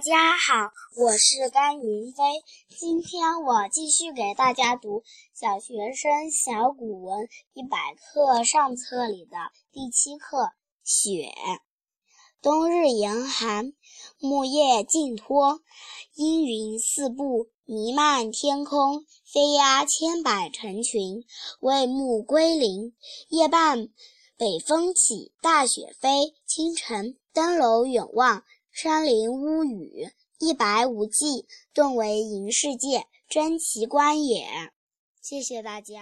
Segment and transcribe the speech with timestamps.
[0.00, 2.22] 家好，我是甘云飞。
[2.74, 5.00] 今天我继续给大家读
[5.34, 9.36] 《小学生小古文一百课上册》里的
[9.70, 10.38] 第七课
[10.84, 11.28] 《雪》。
[12.40, 13.74] 冬日严寒，
[14.18, 15.60] 木叶尽脱，
[16.14, 21.26] 阴云四布，弥漫天空，飞鸦千百成群，
[21.60, 22.94] 为暮归林。
[23.28, 23.90] 夜半，
[24.38, 26.32] 北风起，大雪飞。
[26.46, 28.44] 清晨，登楼远望。
[28.72, 34.46] 山林屋宇，一白无际，顿为银世界，真奇观也。
[35.20, 35.94] 谢谢大家。